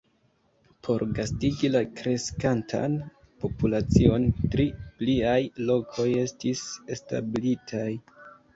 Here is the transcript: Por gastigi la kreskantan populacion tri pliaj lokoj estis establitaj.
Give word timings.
Por 0.85 1.03
gastigi 1.19 1.69
la 1.75 1.81
kreskantan 1.99 2.95
populacion 3.45 4.27
tri 4.55 4.67
pliaj 4.81 5.37
lokoj 5.71 6.09
estis 6.25 6.67
establitaj. 6.99 7.89